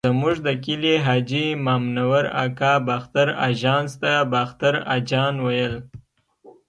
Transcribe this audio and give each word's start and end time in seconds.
زموږ 0.09 0.35
د 0.47 0.49
کلي 0.65 0.95
حاجي 1.05 1.45
مامنور 1.65 2.23
اکا 2.43 2.73
باختر 2.87 3.27
اژانس 3.49 3.91
ته 4.01 4.13
باختر 4.33 4.73
اجان 4.95 5.33
ویل. 5.45 5.73